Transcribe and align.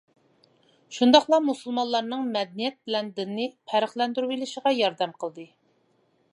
شۇنداقلا 0.95 1.39
مۇسۇلمانلارنىڭ 1.49 2.25
مەدەنىيەت 2.37 2.79
بىلەن 2.89 3.13
دىننى 3.21 3.47
پەرقلەندۈرۈۋېلىشىغا 3.73 4.75
ياردەم 4.81 5.15
قىلدى. 5.25 5.47